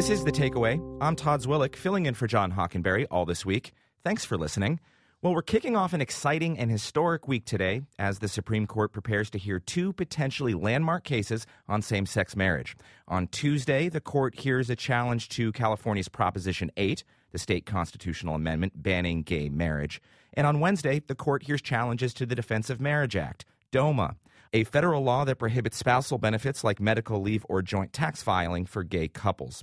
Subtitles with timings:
[0.00, 0.80] This is The Takeaway.
[1.02, 3.74] I'm Todd Zwillich, filling in for John Hockenberry all this week.
[4.02, 4.80] Thanks for listening.
[5.20, 9.28] Well, we're kicking off an exciting and historic week today as the Supreme Court prepares
[9.28, 12.78] to hear two potentially landmark cases on same sex marriage.
[13.08, 18.82] On Tuesday, the court hears a challenge to California's Proposition 8, the state constitutional amendment
[18.82, 20.00] banning gay marriage.
[20.32, 24.16] And on Wednesday, the court hears challenges to the Defense of Marriage Act, DOMA,
[24.54, 28.82] a federal law that prohibits spousal benefits like medical leave or joint tax filing for
[28.82, 29.62] gay couples.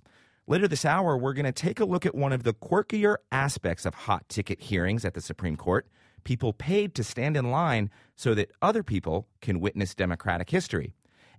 [0.50, 3.86] Later this hour, we're going to take a look at one of the quirkier aspects
[3.86, 5.86] of hot ticket hearings at the Supreme Court
[6.23, 10.94] people paid to stand in line so that other people can witness democratic history.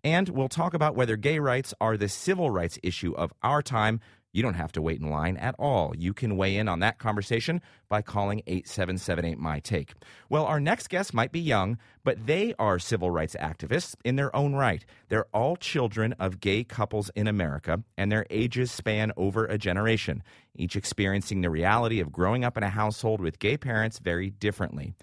[0.05, 4.01] And we'll talk about whether gay rights are the civil rights issue of our time
[4.33, 5.95] you don't have to wait in line at all.
[5.97, 9.95] You can weigh in on that conversation by calling 8778 My Take.
[10.29, 14.35] Well, our next guest might be young, but they are civil rights activists in their
[14.37, 14.85] own right.
[15.09, 20.23] They're all children of gay couples in America, and their ages span over a generation,
[20.55, 24.95] each experiencing the reality of growing up in a household with gay parents very differently.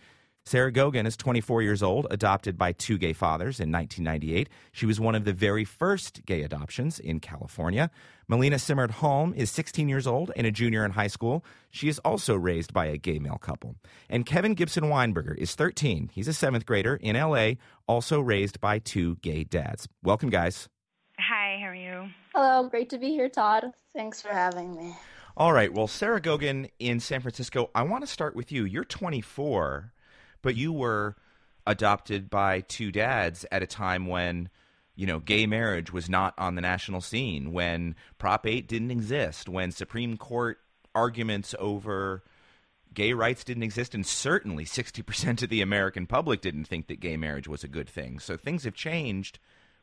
[0.47, 4.47] Sarah Gogin is 24 years old, adopted by two gay fathers in 1998.
[4.71, 7.89] She was one of the very first gay adoptions in California.
[8.29, 11.43] Malina Simhard-Halm is 16 years old and a junior in high school.
[11.71, 13.75] She is also raised by a gay male couple.
[14.07, 16.11] And Kevin Gibson Weinberger is 13.
[16.13, 17.53] He's a seventh grader in LA,
[17.87, 19.87] also raised by two gay dads.
[20.03, 20.69] Welcome, guys.
[21.17, 22.09] Hi, how are you?
[22.35, 23.71] Hello, great to be here, Todd.
[23.95, 24.95] Thanks for having me.
[25.37, 25.73] All right.
[25.73, 28.63] Well, Sarah Gogin in San Francisco, I want to start with you.
[28.63, 29.91] You're 24
[30.45, 31.15] but you were
[31.65, 34.47] adopted by two dads at a time when
[34.95, 39.49] you know gay marriage was not on the national scene when prop 8 didn't exist
[39.49, 40.59] when supreme court
[40.93, 42.23] arguments over
[42.93, 47.17] gay rights didn't exist and certainly 60% of the american public didn't think that gay
[47.17, 48.19] marriage was a good thing.
[48.19, 49.39] So things have changed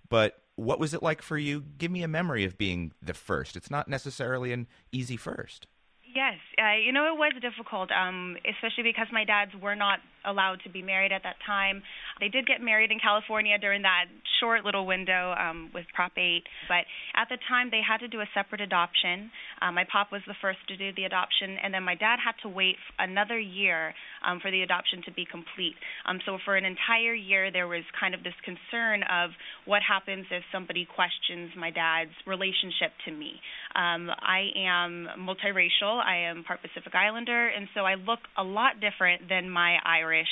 [0.09, 1.65] but what was it like for you?
[1.79, 3.57] Give me a memory of being the first.
[3.57, 5.67] It's not necessarily an easy first.
[6.15, 10.60] Yes, uh, you know it was difficult, um, especially because my dads were not allowed
[10.65, 11.83] to be married at that time.
[12.21, 14.06] They did get married in California during that
[14.41, 16.84] short little window um, with Prop 8, but
[17.15, 19.31] at the time they had to do a separate adoption.
[19.60, 22.34] Um, my pop was the first to do the adoption, and then my dad had
[22.43, 23.94] to wait another year
[24.27, 25.75] um, for the adoption to be complete.
[26.06, 29.31] Um, so for an entire year, there was kind of this concern of
[29.65, 33.39] what happens if somebody questions my dad's relationship to me.
[33.75, 36.00] Um, I am multiracial.
[36.00, 40.28] I am part Pacific Islander, and so I look a lot different than my Irish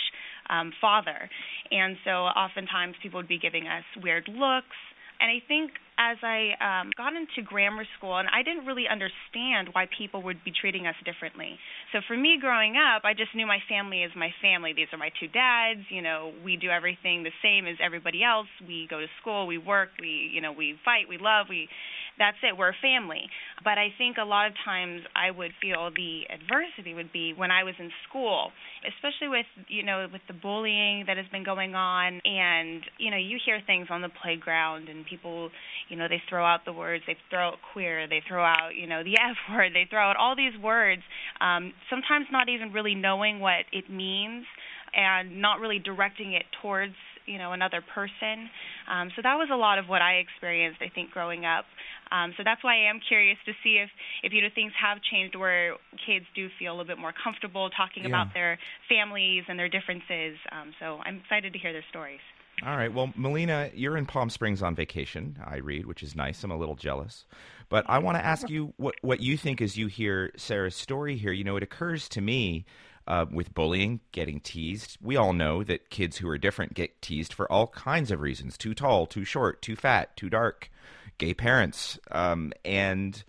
[0.49, 1.31] um, father.
[1.71, 4.77] And so oftentimes people would be giving us weird looks.
[5.21, 9.69] And I think as I um, got into grammar school, and I didn't really understand
[9.72, 11.61] why people would be treating us differently.
[11.93, 14.72] So for me growing up, I just knew my family is my family.
[14.72, 15.84] These are my two dads.
[15.91, 18.49] You know, we do everything the same as everybody else.
[18.67, 21.69] We go to school, we work, we you know we fight, we love, we
[22.21, 22.57] that's it.
[22.57, 23.25] We're a family.
[23.65, 27.51] But I think a lot of times I would feel the adversity would be when
[27.51, 28.53] I was in school,
[28.85, 33.17] especially with you know with the bullying that has been going on, and you know
[33.17, 35.49] you hear things on the playground and people
[35.89, 38.87] you know they throw out the words, they throw out queer, they throw out you
[38.87, 41.03] know the F word, they throw out all these words,
[41.41, 44.45] um, sometimes not even really knowing what it means
[44.93, 46.95] and not really directing it towards
[47.27, 48.51] you know another person.
[48.91, 51.65] Um, so that was a lot of what I experienced, I think, growing up.
[52.12, 53.91] Um, so that's why I am curious to see if,
[54.22, 55.76] if you know things have changed where
[56.06, 58.09] kids do feel a little bit more comfortable talking yeah.
[58.09, 60.37] about their families and their differences.
[60.50, 62.21] Um, so I'm excited to hear their stories.
[62.66, 62.93] All right.
[62.93, 66.44] Well, Malina, you're in Palm Springs on vacation, I read, which is nice.
[66.44, 67.25] I'm a little jealous.
[67.71, 71.16] But I want to ask you what, what you think as you hear Sarah's story
[71.16, 71.32] here.
[71.32, 72.66] You know, it occurs to me
[73.06, 74.98] uh, with bullying, getting teased.
[75.00, 78.59] We all know that kids who are different get teased for all kinds of reasons
[78.59, 80.71] too tall, too short, too fat, too dark
[81.21, 81.99] gay parents.
[82.11, 83.23] Um, and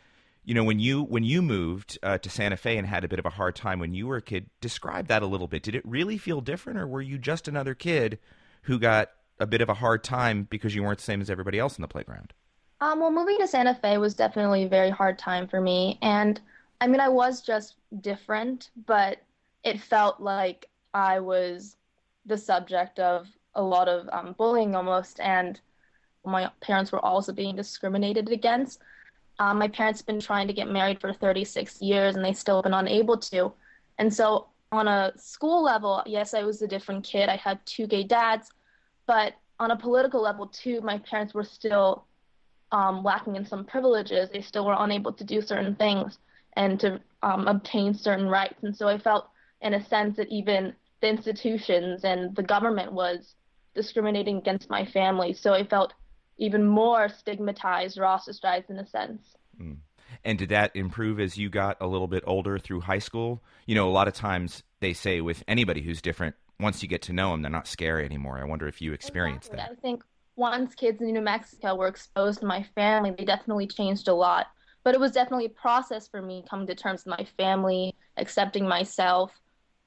[0.44, 3.20] you know, when you when you moved uh, to Santa Fe and had a bit
[3.20, 5.62] of a hard time when you were a kid, describe that a little bit.
[5.62, 8.18] Did it really feel different, or were you just another kid
[8.64, 11.60] who got a bit of a hard time because you weren't the same as everybody
[11.60, 12.34] else in the playground?
[12.80, 16.42] Um, well, moving to Santa Fe was definitely a very hard time for me, and
[16.80, 19.22] I mean, I was just different, but
[19.64, 20.66] it felt like
[20.96, 21.78] I was
[22.26, 25.60] the subject of a lot of um, bullying almost, and
[26.26, 28.82] my parents were also being discriminated against.
[29.40, 32.58] Um, my parents have been trying to get married for 36 years and they still
[32.58, 33.52] have been unable to.
[33.98, 37.28] And so, on a school level, yes, I was a different kid.
[37.28, 38.52] I had two gay dads,
[39.06, 42.06] but on a political level, too, my parents were still
[42.72, 44.30] um, lacking in some privileges.
[44.30, 46.20] They still were unable to do certain things
[46.54, 48.64] and to um, obtain certain rights.
[48.64, 49.30] And so, I felt,
[49.62, 53.36] in a sense, that even the institutions and the government was
[53.76, 55.34] discriminating against my family.
[55.34, 55.94] So, I felt
[56.38, 59.36] even more stigmatized or ostracized in a sense.
[59.60, 59.78] Mm.
[60.24, 63.42] And did that improve as you got a little bit older through high school?
[63.66, 67.02] You know, a lot of times they say with anybody who's different, once you get
[67.04, 68.40] to know them, they're not scary anymore.
[68.40, 69.76] I wonder if you experienced exactly.
[69.76, 69.80] that.
[69.80, 70.04] I think
[70.36, 74.48] once kids in New Mexico were exposed to my family, they definitely changed a lot.
[74.84, 78.68] But it was definitely a process for me coming to terms with my family, accepting
[78.68, 79.32] myself.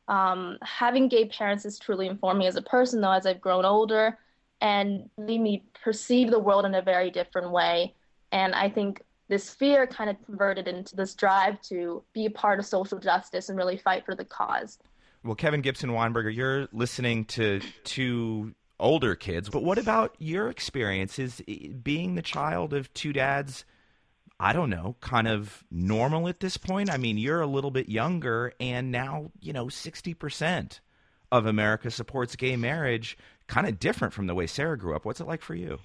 [0.07, 3.65] Um, having gay parents has truly informed me as a person, though, as I've grown
[3.65, 4.19] older
[4.61, 7.95] and made me perceive the world in a very different way.
[8.33, 12.59] And I think this fear kind of converted into this drive to be a part
[12.59, 14.79] of social justice and really fight for the cause.
[15.23, 21.41] Well, Kevin Gibson Weinberger, you're listening to two older kids, but what about your experiences
[21.83, 23.65] being the child of two dads?
[24.39, 26.91] I don't know, kind of normal at this point?
[26.91, 30.81] I mean, you're a little bit younger, and now, you know, 60%
[31.33, 35.05] of America supports gay marriage, kind of different from the way Sarah grew up.
[35.05, 35.79] What's it like for you?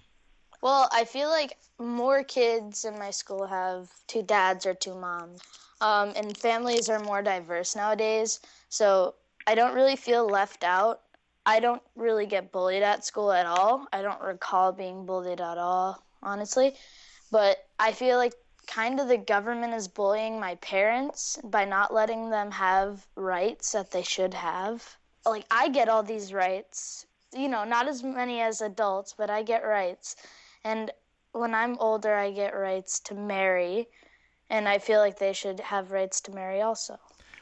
[0.61, 5.41] Well, I feel like more kids in my school have two dads or two moms.
[5.81, 8.41] Um, and families are more diverse nowadays.
[8.67, 9.15] So
[9.47, 11.01] I don't really feel left out.
[11.45, 13.87] I don't really get bullied at school at all.
[13.93, 16.75] I don't recall being bullied at all, honestly.
[17.31, 18.33] But I feel like
[18.67, 23.91] kind of the government is bullying my parents by not letting them have rights that
[23.91, 24.97] they should have.
[25.25, 29.43] Like, I get all these rights, you know, not as many as adults, but I
[29.43, 30.15] get rights.
[30.63, 30.91] And
[31.31, 33.87] when I'm older, I get rights to marry.
[34.49, 36.97] And I feel like they should have rights to marry also.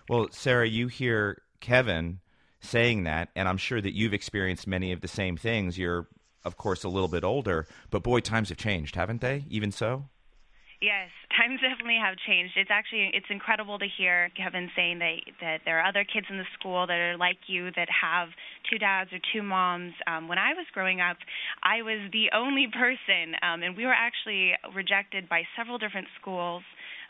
[0.09, 2.19] Well, Sarah, you hear Kevin
[2.59, 5.77] saying that, and I'm sure that you've experienced many of the same things.
[5.77, 6.07] You're,
[6.43, 9.45] of course, a little bit older, but boy, times have changed, haven't they?
[9.49, 10.09] Even so?
[10.81, 12.53] Yes, times definitely have changed.
[12.55, 16.37] It's actually it's incredible to hear Kevin saying that that there are other kids in
[16.37, 18.29] the school that are like you that have
[18.69, 19.93] two dads or two moms.
[20.05, 21.17] Um, when I was growing up,
[21.63, 26.63] I was the only person, um, and we were actually rejected by several different schools.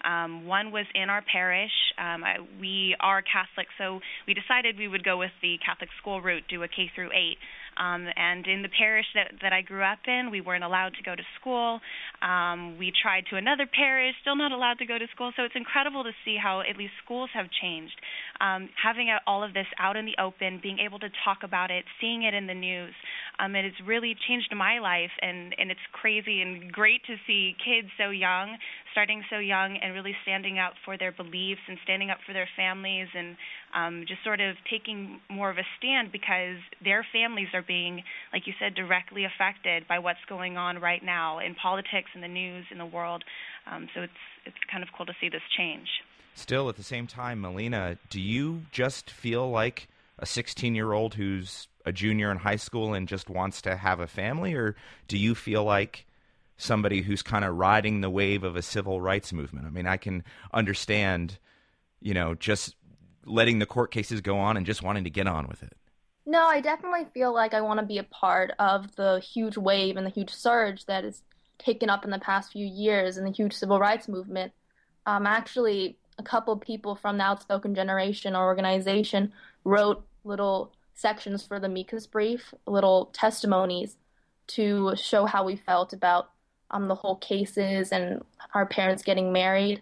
[0.05, 1.73] Um, one was in our parish.
[1.97, 6.21] Um, I, we are Catholic, so we decided we would go with the Catholic school
[6.21, 7.37] route, do a K through 8.
[7.79, 11.03] Um, and in the parish that, that I grew up in, we weren't allowed to
[11.03, 11.79] go to school.
[12.21, 15.31] Um, we tried to another parish, still not allowed to go to school.
[15.35, 17.95] So it's incredible to see how at least schools have changed.
[18.41, 21.85] Um, having all of this out in the open, being able to talk about it,
[22.01, 22.93] seeing it in the news,
[23.39, 25.11] um, it has really changed my life.
[25.21, 28.57] And, and it's crazy and great to see kids so young,
[28.91, 32.49] starting so young, and really standing up for their beliefs and standing up for their
[32.55, 33.35] families and
[33.75, 38.03] um, just sort of taking more of a stand because their families are being,
[38.33, 42.27] like you said, directly affected by what's going on right now in politics, in the
[42.27, 43.23] news, in the world.
[43.71, 44.13] Um, so it's
[44.45, 45.87] it's kind of cool to see this change.
[46.33, 49.87] Still, at the same time, Malina, do you just feel like
[50.19, 53.99] a 16 year old who's a junior in high school and just wants to have
[53.99, 54.75] a family, or
[55.07, 56.05] do you feel like
[56.57, 59.65] somebody who's kind of riding the wave of a civil rights movement?
[59.65, 60.23] I mean, I can
[60.53, 61.37] understand,
[62.01, 62.75] you know, just
[63.25, 65.73] letting the court cases go on and just wanting to get on with it.
[66.25, 69.95] No, I definitely feel like I want to be a part of the huge wave
[69.95, 71.21] and the huge surge that is
[71.57, 74.51] taken up in the past few years in the huge civil rights movement.
[75.05, 79.31] Um, actually, a couple people from the Outspoken Generation organization
[79.63, 83.97] wrote little sections for the amicus brief, little testimonies
[84.47, 86.29] to show how we felt about
[86.71, 88.21] um, the whole cases and
[88.53, 89.81] our parents getting married.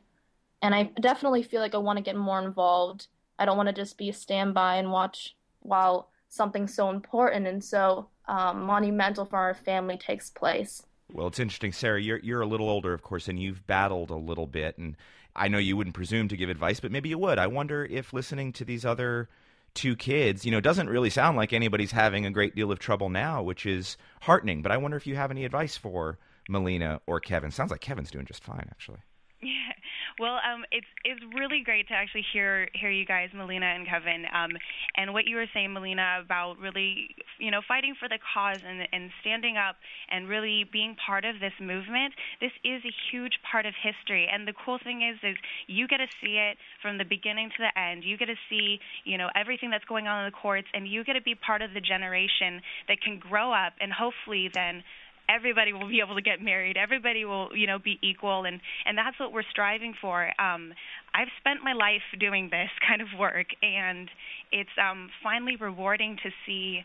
[0.61, 3.73] And I definitely feel like I want to get more involved I don't want to
[3.73, 9.37] just be a standby and watch while something so important and so um, monumental for
[9.37, 10.83] our family takes place.
[11.11, 12.01] Well, it's interesting, Sarah.
[12.01, 14.77] You're you're a little older, of course, and you've battled a little bit.
[14.77, 14.95] And
[15.35, 17.37] I know you wouldn't presume to give advice, but maybe you would.
[17.37, 19.29] I wonder if listening to these other
[19.75, 23.09] two kids, you know, doesn't really sound like anybody's having a great deal of trouble
[23.09, 24.61] now, which is heartening.
[24.61, 26.17] But I wonder if you have any advice for
[26.49, 27.51] Malina or Kevin.
[27.51, 28.99] Sounds like Kevin's doing just fine, actually.
[29.41, 29.51] Yeah.
[30.17, 34.23] Well, um, it's it's really great to actually hear hear you guys, Malina and Kevin,
[34.33, 34.51] um,
[34.95, 37.13] and what you were saying, Malina, about really,
[37.45, 39.77] you know, fighting for the cause and and standing up
[40.09, 42.17] and really being part of this movement.
[42.41, 45.37] This is a huge part of history, and the cool thing is, is
[45.67, 48.03] you get to see it from the beginning to the end.
[48.03, 51.03] You get to see, you know, everything that's going on in the courts, and you
[51.03, 54.81] get to be part of the generation that can grow up and hopefully then
[55.29, 56.77] everybody will be able to get married.
[56.77, 60.29] Everybody will, you know, be equal, and and that's what we're striving for.
[60.39, 60.73] Um,
[61.13, 64.09] I've spent my life doing this kind of work, and
[64.51, 66.83] it's um, finally rewarding to see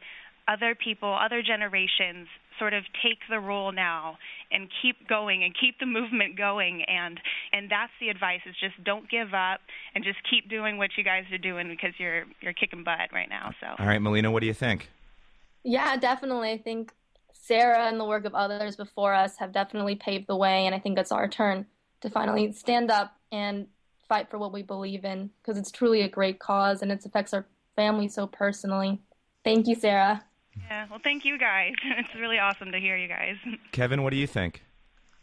[0.50, 2.26] other people, other generations
[2.59, 4.19] sort of take the role now
[4.52, 6.83] and keep going and keep the movement going.
[6.87, 7.19] And
[7.52, 9.61] and that's the advice is just don't give up
[9.95, 13.28] and just keep doing what you guys are doing because you're you're kicking butt right
[13.28, 13.52] now.
[13.61, 13.66] So.
[13.78, 14.90] All right Malina what do you think?
[15.64, 16.50] Yeah definitely.
[16.50, 16.92] I think
[17.33, 20.78] Sarah and the work of others before us have definitely paved the way, and I
[20.78, 21.66] think it's our turn
[22.02, 23.66] to finally stand up and
[24.09, 27.33] fight for what we believe in because it's truly a great cause and it affects
[27.33, 29.00] our family so personally.
[29.45, 30.23] Thank you, Sarah.
[30.69, 31.75] Yeah, well, thank you guys.
[31.85, 33.37] It's really awesome to hear you guys.
[33.73, 34.62] Kevin, what do you think?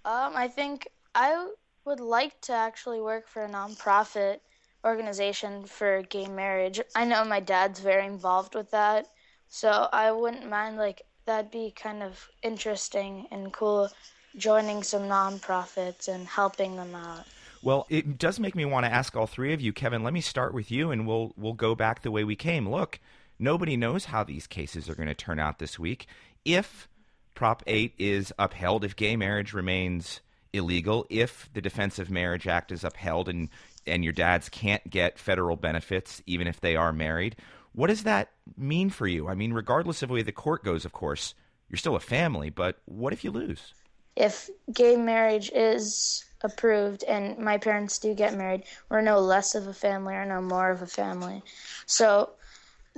[0.05, 1.49] Um, I think I
[1.85, 4.39] would like to actually work for a nonprofit
[4.85, 6.79] organization for gay marriage.
[6.95, 9.07] I know my dad's very involved with that,
[9.49, 13.89] so I wouldn't mind like that'd be kind of interesting and cool
[14.37, 17.25] joining some nonprofits and helping them out.
[17.63, 20.03] Well, it does make me want to ask all three of you, Kevin.
[20.03, 22.69] Let me start with you, and we'll we'll go back the way we came.
[22.69, 22.99] Look,
[23.39, 26.07] nobody knows how these cases are going to turn out this week.
[26.45, 26.87] If
[27.35, 30.21] Prop 8 is upheld, if gay marriage remains
[30.53, 33.49] illegal, if the Defense of Marriage Act is upheld, and
[33.87, 37.35] and your dads can't get federal benefits even if they are married,
[37.73, 39.27] what does that mean for you?
[39.27, 41.33] I mean, regardless of the way the court goes, of course,
[41.69, 43.73] you're still a family, but what if you lose?
[44.15, 49.67] If gay marriage is approved and my parents do get married, we're no less of
[49.67, 51.43] a family or no more of a family.
[51.85, 52.31] So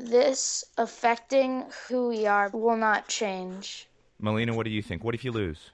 [0.06, 3.88] this affecting who we are will not change.
[4.22, 5.04] Malina, what do you think?
[5.04, 5.72] What if you lose?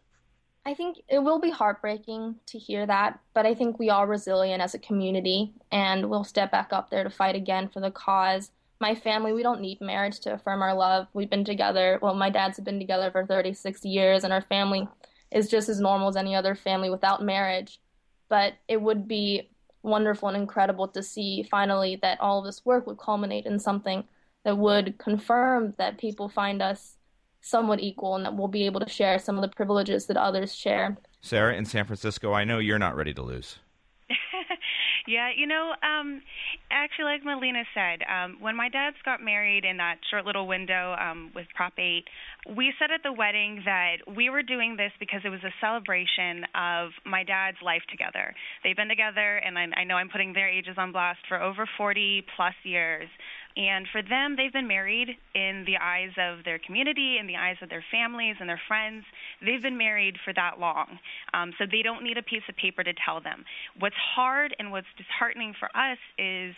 [0.66, 4.64] I think it will be heartbreaking to hear that, but I think we are resilient
[4.64, 8.50] as a community and we'll step back up there to fight again for the cause.
[8.80, 11.08] My family, we don't need marriage to affirm our love.
[11.14, 14.88] We've been together, well, my dads have been together for 36 years, and our family
[15.32, 17.80] is just as normal as any other family without marriage.
[18.28, 19.50] But it would be
[19.84, 24.04] wonderful and incredible to see finally that all of this work would culminate in something
[24.46, 26.96] that would confirm that people find us
[27.42, 30.56] somewhat equal and that we'll be able to share some of the privileges that others
[30.56, 30.98] share.
[31.22, 33.58] Sarah, in San Francisco, I know you're not ready to lose.
[35.08, 36.22] Yeah, you know, um,
[36.72, 40.96] actually, like Malina said, um, when my dads got married in that short little window
[41.00, 42.04] um, with Prop 8,
[42.56, 46.46] we said at the wedding that we were doing this because it was a celebration
[46.56, 48.34] of my dad's life together.
[48.64, 51.70] They've been together, and I, I know I'm putting their ages on blast, for over
[51.78, 53.08] 40 plus years.
[53.58, 57.56] And for them, they've been married in the eyes of their community, in the eyes
[57.62, 59.06] of their families and their friends.
[59.40, 61.00] They've been married for that long.
[61.34, 63.46] Um, so they don't need a piece of paper to tell them.
[63.80, 66.54] What's hard and what's disheartening for us is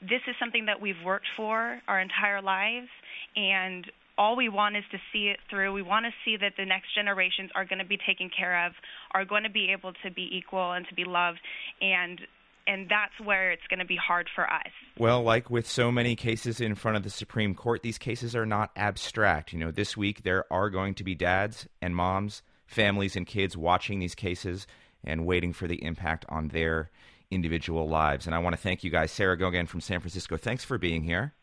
[0.00, 2.88] this is something that we've worked for our entire lives.
[3.34, 3.84] And
[4.18, 5.72] all we want is to see it through.
[5.72, 8.72] We want to see that the next generations are going to be taken care of,
[9.12, 11.38] are going to be able to be equal and to be loved.
[11.80, 12.20] And
[12.66, 14.70] and that's where it's going to be hard for us.
[14.98, 18.46] Well, like with so many cases in front of the Supreme Court, these cases are
[18.46, 19.52] not abstract.
[19.52, 23.56] You know, this week there are going to be dads and moms, families and kids
[23.56, 24.66] watching these cases
[25.04, 26.90] and waiting for the impact on their
[27.30, 28.26] individual lives.
[28.26, 29.10] And I want to thank you guys.
[29.10, 31.34] Sarah Gogin from San Francisco, thanks for being here.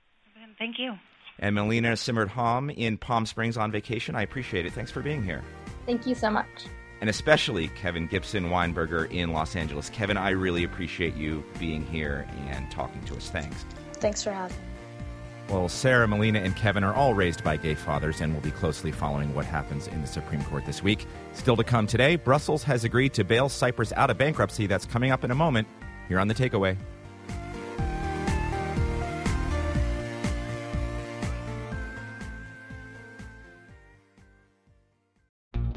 [0.58, 0.96] Thank you.
[1.40, 4.16] And Malina Simhard-Halm in Palm Springs on vacation.
[4.16, 4.74] I appreciate it.
[4.74, 5.44] Thanks for being here.
[5.86, 6.68] Thank you so much
[7.04, 9.90] and especially Kevin Gibson Weinberger in Los Angeles.
[9.90, 13.30] Kevin, I really appreciate you being here and talking to us.
[13.30, 13.66] Thanks.
[13.96, 14.64] Thanks for having me.
[15.50, 18.94] Well, Sarah, Malina, and Kevin are all raised by gay fathers and will be closely
[18.94, 21.06] following what happens in the Supreme Court this week.
[21.34, 24.66] Still to come today, Brussels has agreed to bail Cyprus out of bankruptcy.
[24.66, 25.68] That's coming up in a moment
[26.08, 26.78] here on The Takeaway.